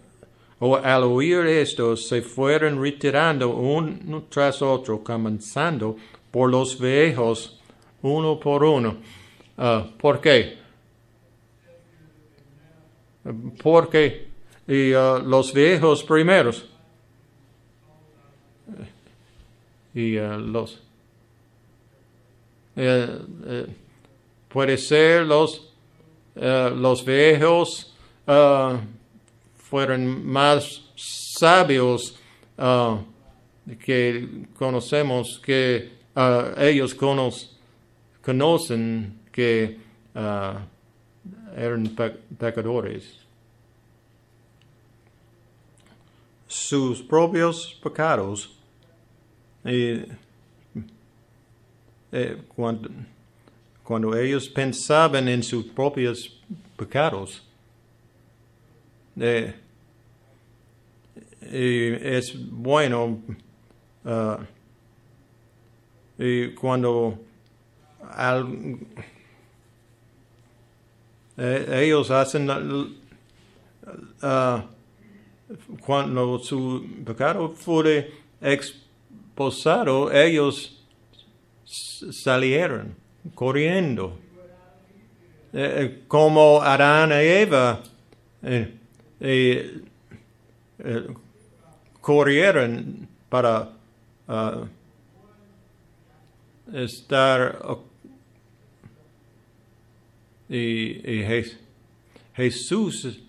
o 0.61 0.77
al 0.77 1.03
oír 1.03 1.41
esto, 1.41 1.95
se 1.95 2.23
fueron 2.23 2.83
retirando 2.83 3.51
uno 3.51 4.25
tras 4.31 4.63
otro, 4.63 5.05
comenzando 5.05 5.95
por 6.31 6.49
los 6.51 6.81
viejos, 6.81 7.61
uno 8.01 8.41
por 8.41 8.65
uno. 8.65 8.97
Uh, 9.59 9.95
¿Por 9.99 10.23
qué? 10.23 10.57
Porque 13.63 14.29
y, 14.67 14.95
uh, 14.95 15.19
los 15.23 15.53
viejos 15.53 16.03
primeros 16.03 16.67
y 19.93 20.17
uh, 20.17 20.39
los 20.39 20.83
eh, 22.77 23.19
eh, 23.45 23.67
puede 24.49 24.79
ser 24.79 25.27
los 25.27 25.72
eh, 26.37 26.73
los 26.75 27.05
viejos 27.05 27.95
fueron 29.57 30.25
más 30.27 30.85
sabios 30.95 32.19
que 33.85 34.47
conocemos 34.57 35.41
que 35.45 35.91
ellos 36.59 36.95
conocen 38.23 39.19
que 39.33 39.79
eran 41.57 41.97
pecadores. 42.39 43.19
Sus 46.47 47.03
propios 47.03 47.81
pecados 47.83 48.51
y 49.65 50.05
eh, 52.13 52.43
cuando, 52.55 52.91
cuando, 53.83 54.17
ellos 54.17 54.49
pensaban 54.49 55.29
en 55.29 55.43
sus 55.43 55.65
propios 55.67 56.41
pecados, 56.77 57.43
eh, 59.19 59.55
es 61.43 62.51
bueno 62.51 63.21
uh, 64.05 64.37
y 66.19 66.55
cuando 66.55 67.19
al, 68.11 68.79
eh, 71.37 71.83
ellos 71.85 72.11
hacen 72.11 72.49
cuando 75.85 76.39
su 76.39 76.87
pecado 77.05 77.51
fue 77.51 78.13
exposado, 78.41 80.11
ellos 80.13 80.83
salieron 81.65 83.02
corriendo. 83.35 84.19
Eh, 85.53 85.75
eh, 85.77 86.03
como 86.09 86.63
Adán 86.63 87.11
y 87.11 87.15
Eva 87.15 87.83
eh, 88.43 89.81
corrieron 92.01 93.07
para 93.29 93.71
uh, 94.29 94.67
estar 96.73 97.79
y, 100.49 101.21
y 101.21 101.45
Jesús 102.35 103.21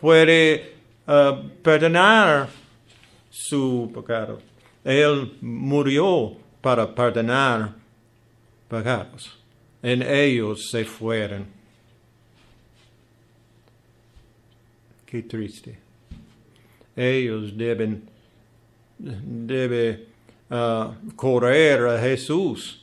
puede 0.00 0.74
uh, 1.06 1.48
perdonar 1.62 2.48
su 3.30 3.90
pecado. 3.94 4.40
Él 4.84 5.38
murió 5.40 6.36
para 6.60 6.94
perdonar 6.94 7.83
pecados. 8.74 9.38
En 9.82 10.02
ellos 10.02 10.70
se 10.70 10.84
fueron. 10.84 11.46
Qué 15.06 15.22
triste. 15.22 15.78
Ellos 16.96 17.56
deben, 17.56 18.08
debe 18.98 20.06
uh, 20.50 21.14
correr 21.14 21.86
a 21.86 22.00
Jesús 22.00 22.80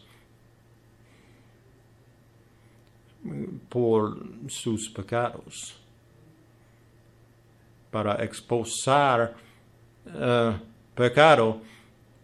por 3.70 4.18
sus 4.48 4.90
pecados 4.90 5.76
para 7.92 8.24
expulsar 8.24 9.36
uh, 10.06 10.54
pecado 10.96 11.62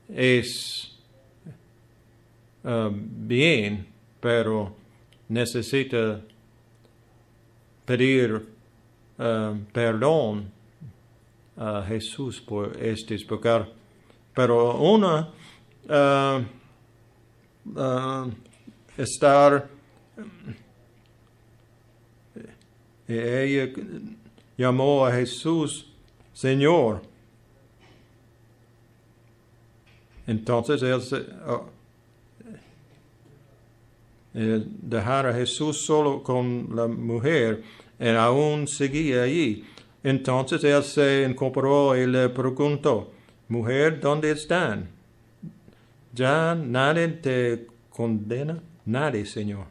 es 0.10 0.96
uh, 2.63 2.89
bien, 2.91 3.88
pero 4.20 4.76
necesita 5.30 6.22
pedir 7.86 8.48
uh, 9.17 9.58
perdón 9.72 10.52
a 11.58 11.84
Jesús 11.88 12.39
por 12.41 12.78
este 12.78 13.17
pecados. 13.26 13.70
Pero 14.34 14.80
una 14.80 15.34
estar 18.98 19.67
ella 23.08 23.74
llamó 24.58 25.06
a 25.06 25.12
Jesús 25.12 25.88
Señor. 26.38 27.02
Entonces 30.28 30.84
él, 30.84 31.02
oh, 31.48 31.65
dejar 34.38 35.28
a 35.28 35.34
Jesús 35.34 35.86
solo 35.86 36.21
con 36.21 36.69
la 36.73 36.88
mujer 36.88 37.63
y 38.00 38.08
aún 38.10 38.67
seguía 38.67 39.23
allí. 39.23 39.63
Entonces 40.04 40.63
él 40.63 40.84
se 40.84 41.28
incorporó 41.30 41.95
y 41.95 42.06
le 42.06 42.30
preguntó, 42.30 43.12
mujer, 43.47 44.00
¿dónde 44.00 44.32
están? 44.32 44.89
Ya 46.13 46.56
nadie 46.56 47.08
te 47.08 47.67
condena, 47.89 48.62
nadie, 48.86 49.26
Señor. 49.26 49.65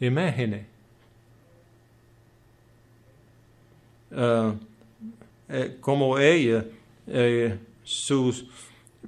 Imagine 0.00 0.78
Uh, 4.10 4.56
eh, 5.50 5.76
como 5.82 6.18
ella 6.18 6.64
eh, 7.06 7.58
sus, 7.84 8.46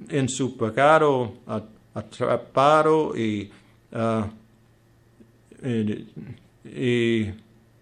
en 0.09 0.29
su 0.29 0.55
pecado 0.55 1.33
atrapado 1.95 3.17
y, 3.17 3.51
uh, 3.91 4.25
y, 5.63 7.29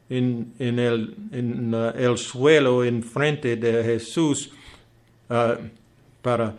en, 0.09 0.53
en, 0.59 0.79
el, 0.79 1.15
en 1.31 1.73
el 1.73 2.17
suelo 2.17 2.83
enfrente 2.83 3.55
de 3.55 3.83
Jesús 3.83 4.51
uh, 5.29 5.53
para, 6.21 6.55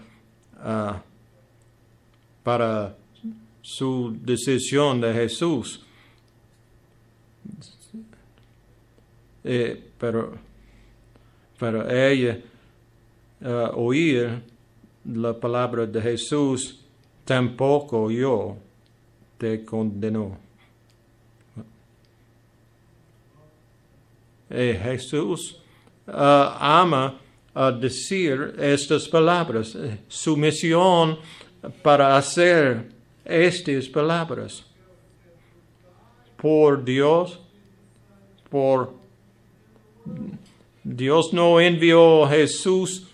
para 2.43 2.97
su 3.61 4.17
decisión 4.23 5.01
de 5.01 5.13
Jesús. 5.13 5.85
Eh, 9.43 9.91
pero 9.99 10.33
para 11.59 12.11
ella 12.11 12.39
uh, 13.41 13.81
oír 13.81 14.43
la 15.05 15.33
palabra 15.39 15.87
de 15.87 16.01
Jesús, 16.01 16.81
tampoco 17.25 18.11
yo 18.11 18.57
te 19.39 19.65
condeno. 19.65 20.50
Y 24.51 24.75
Jesús 24.75 25.57
uh, 26.09 26.13
ama 26.59 27.21
a 27.55 27.71
decir 27.71 28.55
estas 28.59 29.09
palabras, 29.09 29.77
su 30.09 30.37
misión 30.37 31.19
para 31.83 32.17
hacer 32.17 32.91
estas 33.25 33.89
palabras 33.89 34.65
por 36.37 36.85
Dios, 36.85 37.39
por 38.49 38.95
Dios 40.83 41.33
no 41.33 41.61
envió 41.61 42.25
a 42.25 42.31
Jesús 42.31 43.07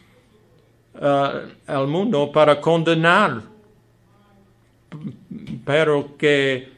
al 0.99 1.87
mundo 1.89 2.31
para 2.33 2.61
condenar, 2.61 3.43
pero 5.65 6.17
que 6.17 6.73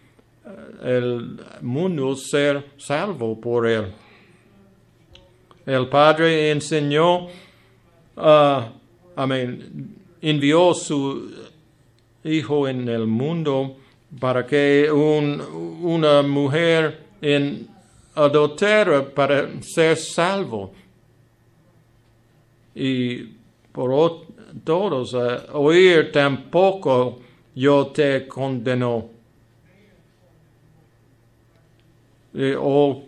el 0.83 1.41
mundo 1.61 2.17
ser 2.17 2.71
salvo 2.77 3.41
por 3.41 3.67
él. 3.67 3.93
El 5.69 5.87
Padre 5.89 6.51
enseñó, 6.51 7.27
uh, 8.17 8.63
amén, 9.15 9.97
envió 10.23 10.73
su 10.73 11.31
Hijo 12.25 12.67
en 12.67 12.89
el 12.89 13.07
mundo 13.07 13.77
para 14.19 14.47
que 14.47 14.91
un, 14.91 15.39
una 15.83 16.23
mujer 16.23 17.05
en 17.21 17.69
adultera 18.15 19.11
para 19.11 19.63
ser 19.63 19.99
salvo. 19.99 20.73
Y 22.75 23.25
por 23.71 24.25
todos, 24.65 25.13
uh, 25.13 25.53
oír 25.53 26.11
tampoco 26.11 27.19
yo 27.55 27.89
te 27.89 28.27
condeno. 28.27 29.11
Y, 32.33 32.53
o, 32.57 33.03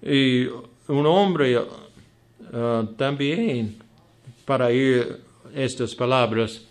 y 0.00 0.48
un 0.90 1.06
hombre 1.06 1.58
uh, 1.58 2.86
también 2.96 3.76
para 4.44 4.70
ir 4.72 5.20
estas 5.54 5.94
palabras. 5.94 6.66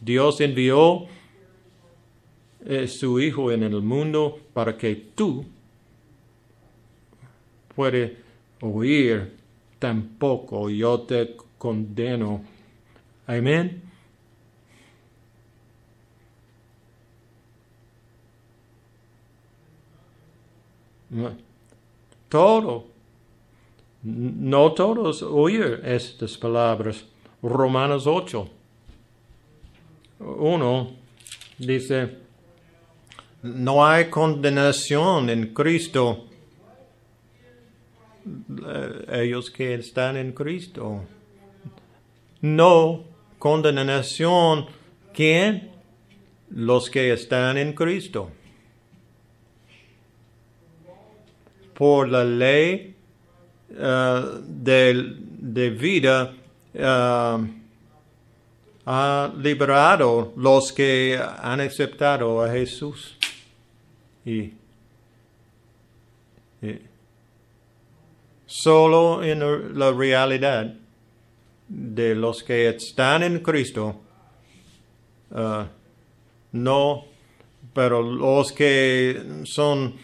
Dios 0.00 0.40
envió 0.40 1.06
eh, 2.64 2.86
su 2.86 3.20
Hijo 3.20 3.50
en 3.50 3.62
el 3.62 3.82
mundo 3.82 4.38
para 4.52 4.76
que 4.76 4.94
tú 5.14 5.44
puedas 7.74 8.10
oír 8.60 9.36
tampoco 9.78 10.68
yo 10.70 11.00
te 11.02 11.36
condeno. 11.56 12.42
Amén. 13.26 13.82
Todo. 22.28 22.97
No 24.02 24.72
todos 24.72 25.22
oír 25.22 25.80
estas 25.84 26.38
palabras. 26.38 27.04
Romanos 27.42 28.06
8. 28.06 28.48
Uno 30.20 30.92
dice, 31.58 32.18
no 33.42 33.86
hay 33.86 34.08
condenación 34.08 35.30
en 35.30 35.52
Cristo. 35.52 36.26
Eh, 38.66 39.22
ellos 39.24 39.50
que 39.50 39.74
están 39.74 40.16
en 40.16 40.32
Cristo. 40.32 41.04
No 42.40 43.04
condenación. 43.38 44.66
¿Quién? 45.12 45.72
Los 46.50 46.88
que 46.88 47.12
están 47.12 47.58
en 47.58 47.72
Cristo. 47.72 48.30
Por 51.74 52.08
la 52.08 52.24
ley 52.24 52.97
uh, 53.70 54.40
de, 54.46 55.70
vida 55.70 56.34
uh, 56.74 57.46
ha 58.86 59.32
liberado 59.36 60.32
los 60.36 60.72
que 60.72 61.18
han 61.18 61.60
aceptado 61.60 62.42
a 62.42 62.50
Jesús. 62.50 63.16
Y, 64.24 64.52
y 66.62 66.82
solo 68.46 69.22
en 69.22 69.78
la 69.78 69.92
realidad 69.92 70.74
de 71.68 72.14
los 72.14 72.42
que 72.42 72.68
están 72.68 73.22
en 73.22 73.40
Cristo, 73.40 74.00
uh, 75.30 75.64
no, 76.52 77.04
pero 77.74 78.02
los 78.02 78.52
que 78.52 79.42
son 79.44 79.94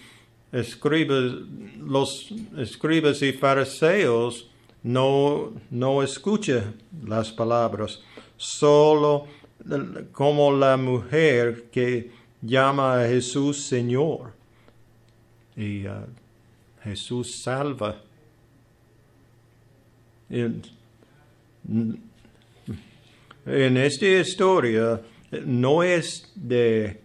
escribas, 0.54 1.32
los 1.78 2.32
escribas 2.56 3.20
y 3.22 3.32
fariseos 3.32 4.48
no, 4.84 5.52
no 5.70 6.02
escuchan 6.02 6.74
las 7.06 7.32
palabras, 7.32 8.00
solo 8.36 9.26
como 10.12 10.52
la 10.52 10.76
mujer 10.76 11.70
que 11.72 12.10
llama 12.40 13.00
a 13.00 13.08
Jesús 13.08 13.64
Señor. 13.64 14.32
Y 15.56 15.86
uh, 15.86 16.06
Jesús 16.82 17.42
salva. 17.42 18.00
En, 20.28 20.62
en 23.46 23.76
esta 23.76 24.06
historia 24.06 25.00
no 25.44 25.82
es 25.82 26.30
de 26.34 27.00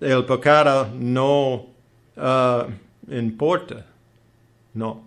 el 0.00 0.24
pecado 0.24 0.90
no 0.94 1.77
uh, 2.18 2.70
importa, 3.08 3.86
no. 4.74 5.06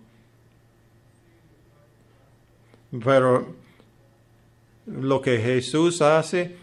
Pero 3.04 3.54
lo 4.86 5.20
que 5.20 5.38
Jesús 5.38 6.02
hace 6.02 6.56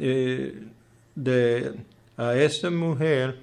eh, 0.00 0.64
de, 1.14 1.74
a 2.16 2.34
esta 2.34 2.70
mujer 2.70 3.38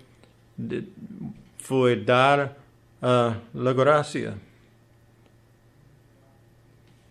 fue 1.59 1.97
dar 1.97 2.57
uh, 3.01 3.33
la 3.53 3.73
gracia. 3.73 4.35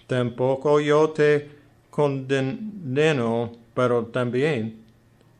Tampoco 0.07 0.81
yo 0.81 1.11
te 1.11 1.51
condeno, 1.91 3.53
pero 3.75 4.05
también 4.07 4.84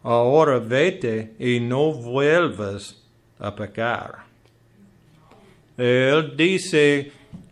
ahora 0.05 0.61
vete 0.61 1.35
y 1.39 1.59
no 1.59 1.93
vuelvas 1.93 3.03
a 3.39 3.55
pecar. 3.55 4.25
Él 5.77 6.37
dice 6.37 7.11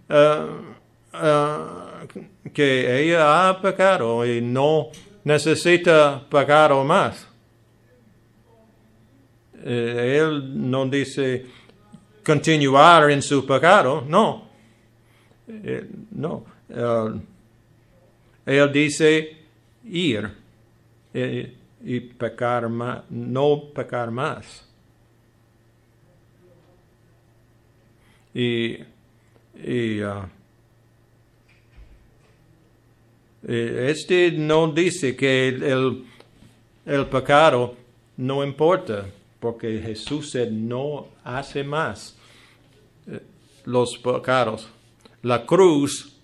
uh, 0.08 1.16
uh, 1.16 2.50
que 2.52 3.02
ella 3.02 3.48
ha 3.48 3.60
pecado 3.60 4.24
y 4.24 4.40
no 4.40 4.90
necesita 5.24 6.22
pecar 6.28 6.72
más. 6.84 7.26
Eh, 9.64 10.18
él 10.20 10.70
no 10.70 10.86
dice 10.86 11.46
continuar 12.24 13.10
en 13.10 13.22
su 13.22 13.46
pecado, 13.46 14.04
no. 14.06 14.48
Eh, 15.48 15.88
no. 16.12 16.44
Uh, 16.68 17.20
él 18.46 18.72
dice 18.72 19.36
ir 19.84 20.28
eh, 21.12 21.54
y 21.84 22.00
pecar 22.00 22.68
más, 22.68 23.02
no 23.10 23.70
pecar 23.74 24.10
más. 24.10 24.68
Y, 28.34 28.78
y 29.62 30.02
uh, 30.02 30.22
este 33.42 34.30
no 34.32 34.72
dice 34.72 35.16
que 35.16 35.48
el, 35.48 36.04
el 36.86 37.06
pecado 37.06 37.76
no 38.16 38.44
importa 38.44 39.06
porque 39.40 39.80
Jesús 39.80 40.36
no 40.50 41.08
hace 41.24 41.64
más 41.64 42.16
eh, 43.06 43.20
los 43.64 43.98
pecados. 43.98 44.68
La 45.22 45.44
cruz 45.44 46.16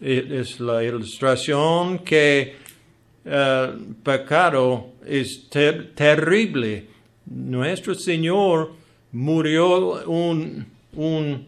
es 0.00 0.60
la 0.60 0.82
ilustración 0.82 1.98
que 1.98 2.67
eh, 3.30 3.78
pecado 4.02 4.92
es 5.04 5.48
terrible. 5.50 6.86
Nuestro 7.26 7.94
Señor 7.94 8.72
murió 9.12 10.02
un, 10.08 10.66
un 10.94 11.46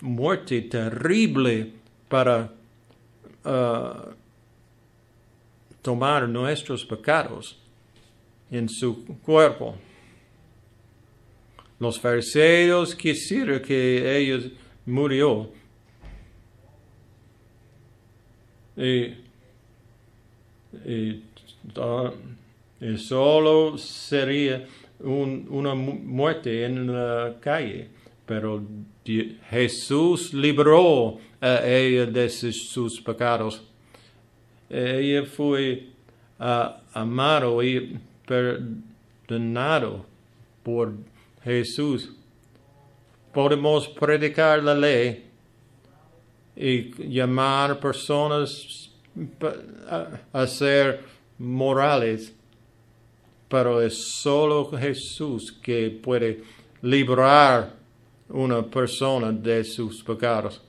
muerte 0.00 0.62
terrible 0.62 1.72
para 2.08 2.52
uh, 3.44 4.14
tomar 5.82 6.28
nuestros 6.28 6.84
pecados 6.84 7.58
en 8.50 8.68
su 8.68 9.04
cuerpo. 9.22 9.74
Los 11.80 11.98
fariseos 11.98 12.94
quisieron 12.94 13.60
que 13.60 14.16
ellos 14.16 14.50
murió. 14.86 15.50
Y 18.76 19.23
solo 22.96 23.78
sería 23.78 24.66
un, 25.00 25.46
una 25.50 25.74
muerte 25.74 26.64
en 26.64 26.92
la 26.92 27.34
calle, 27.40 27.88
pero 28.26 28.62
Jesús 29.50 30.32
libró 30.32 31.18
a 31.40 31.66
ella 31.66 32.06
de 32.06 32.28
sus, 32.28 33.00
pecados. 33.00 33.62
Ella 34.70 35.24
fue 35.24 35.88
uh, 36.40 36.70
amado 36.94 37.62
y 37.62 37.98
perdonado 38.26 40.06
por 40.62 40.94
Jesús. 41.42 42.12
Podemos 43.32 43.88
predicar 43.88 44.62
la 44.62 44.74
ley 44.74 45.26
y 46.56 47.08
llamar 47.08 47.78
personas 47.78 48.83
a, 50.32 50.46
ser 50.46 51.00
morales, 51.38 52.32
pero 53.48 53.80
es 53.80 54.12
solo 54.20 54.70
Jesús 54.72 55.52
que 55.52 55.90
puede 55.90 56.42
librar 56.82 57.72
una 58.28 58.62
persona 58.62 59.32
de 59.32 59.64
sus 59.64 60.02
pecados. 60.02 60.60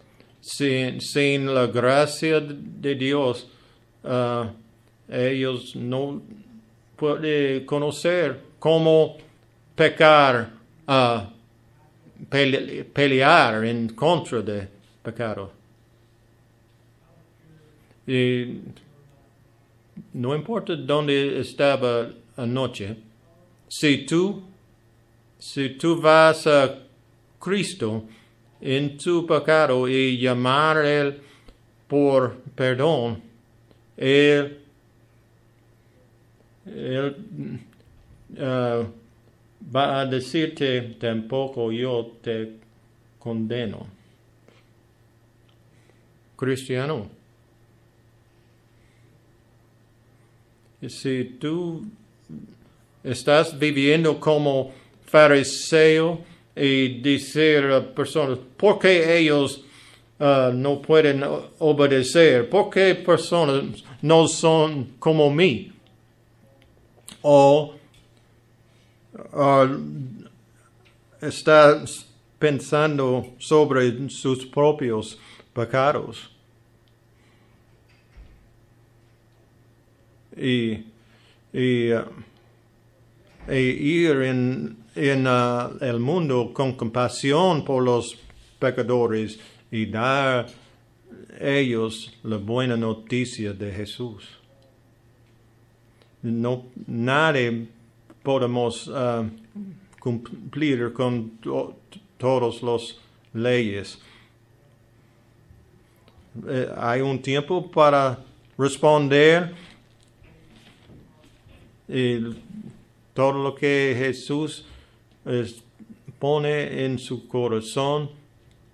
Sin, 0.42 1.02
sin 1.02 1.54
la 1.54 1.66
gracia 1.66 2.40
de 2.40 2.96
Dios, 2.96 3.48
uh, 4.04 4.46
ellos 5.10 5.76
no 5.76 6.22
pueden 6.96 7.66
conocer 7.66 8.40
cómo 8.60 9.18
pecar, 9.76 10.52
uh, 10.88 11.22
pele, 12.30 12.84
pelear 12.86 13.66
en 13.66 13.90
contra 13.90 14.42
de 14.42 14.68
pecado. 15.02 15.55
Y 18.08 18.62
no 20.14 20.36
importa 20.36 20.76
dónde 20.76 21.40
estaba 21.40 22.10
anoche, 22.36 22.98
si 23.68 24.06
tú, 24.06 24.44
si 25.40 25.70
tú 25.70 26.00
vas 26.00 26.46
a 26.48 26.80
Cristo 27.40 28.06
en 28.62 28.98
tu 28.98 29.26
pecado 29.26 29.88
y 29.88 30.18
llamar 30.18 30.86
Él 30.86 31.22
por 31.88 32.38
perdón, 32.56 33.22
Él, 33.98 34.60
él 36.66 37.16
uh, 38.38 38.86
va 39.76 40.02
a 40.02 40.06
decirte, 40.06 40.96
tampoco 41.00 41.72
yo 41.72 42.18
te 42.22 42.54
condeno. 43.20 43.88
Cristiano. 46.36 47.10
Si 50.90 51.38
tú 51.40 51.86
estás 53.04 53.58
viviendo 53.58 54.20
como 54.20 54.72
fariseo 55.06 56.20
y 56.56 57.02
decir 57.02 57.66
a 57.66 57.82
personas, 57.82 58.40
¿por 58.58 58.80
qué 58.80 59.18
ellos 59.18 59.64
uh, 60.20 60.52
no 60.54 60.82
pueden 60.82 61.24
obedecer? 61.60 62.50
¿Por 62.50 62.70
qué 62.70 62.96
personas 62.96 63.84
no 64.02 64.28
son 64.28 64.96
como 65.00 65.30
mí? 65.30 65.72
O 67.22 67.76
uh, 69.34 69.68
estás 71.22 72.08
pensando 72.38 73.34
sobre 73.40 74.10
sus 74.10 74.46
propios 74.46 75.18
pecados. 75.54 76.35
Y, 80.38 80.86
y 81.54 81.94
uh, 81.94 82.04
e 83.48 83.62
ir 83.62 84.22
en, 84.24 84.78
en 84.96 85.28
uh, 85.28 85.78
el 85.82 86.00
mundo 86.00 86.52
con 86.54 86.74
compasión 86.74 87.64
por 87.64 87.84
los 87.84 88.18
pecadores 88.60 89.40
y 89.72 89.86
dar 89.86 90.48
ellos 91.40 92.14
la 92.24 92.38
buena 92.38 92.76
noticia 92.78 93.54
de 93.54 93.72
Jesús. 93.72 94.24
No, 96.22 96.66
nadie 96.88 97.68
podemos 98.24 98.88
uh, 98.88 99.30
cumplir 100.00 100.92
con 100.94 101.38
to, 101.42 101.76
todas 102.18 102.64
las 102.64 102.98
leyes. 103.34 104.00
Eh, 106.48 106.70
hay 106.78 107.02
un 107.02 107.22
tiempo 107.22 107.70
para 107.70 108.18
responder 108.58 109.54
y 111.88 112.20
todo 113.14 113.44
lo 113.44 113.56
que 113.56 113.96
Jesús 113.98 114.66
es, 115.26 115.64
pone 116.20 116.86
en 116.86 117.00
su 117.00 117.28
corazón, 117.28 118.10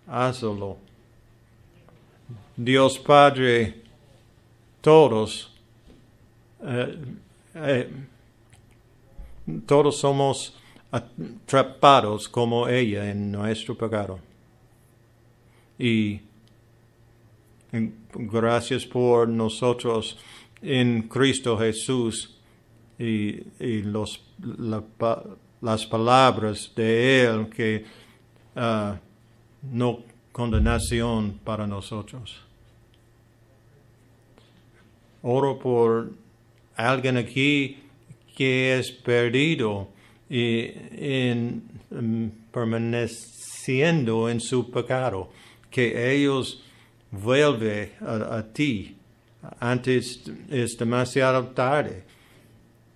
hazlo. 0.07 0.77
Dios 2.55 2.99
Padre, 2.99 3.81
todos, 4.81 5.51
eh, 6.63 6.97
eh, 7.55 7.89
todos 9.65 9.97
somos 9.97 10.55
atrapados 10.91 12.27
como 12.27 12.67
ella 12.67 13.09
en 13.09 13.31
nuestro 13.31 13.75
pecado. 13.77 14.19
Y 15.79 16.21
gracias 18.13 18.85
por 18.85 19.27
nosotros 19.27 20.17
en 20.61 21.03
Cristo 21.03 21.57
Jesús 21.57 22.40
y, 23.01 23.43
y 23.59 23.83
las 25.61 25.85
palabras 25.87 26.71
de 26.75 27.23
Él 27.23 27.49
que 27.49 27.83
uh, 28.55 28.95
no 29.63 30.03
condenación 30.31 31.39
para 31.43 31.65
nosotros. 31.65 32.41
Oro 35.23 35.57
por 35.57 36.11
alguien 36.75 37.17
aquí 37.17 37.79
que 38.35 38.77
es 38.77 38.91
perdido 38.91 39.89
y 40.29 40.71
en, 40.91 41.63
um, 41.89 42.29
permaneciendo 42.51 44.29
en 44.29 44.39
su 44.39 44.71
pecado, 44.71 45.29
que 45.69 46.13
ellos 46.13 46.63
vuelven 47.11 47.91
a, 48.01 48.37
a 48.37 48.53
ti. 48.53 48.95
Antes 49.59 50.21
es 50.49 50.77
demasiado 50.77 51.47
tarde. 51.47 52.10